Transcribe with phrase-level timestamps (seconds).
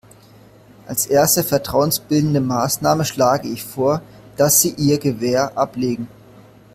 [0.87, 4.01] Als erste vertrauensbildende Maßnahme schlage ich vor,
[4.35, 6.07] dass Sie ihr Gewehr ablegen.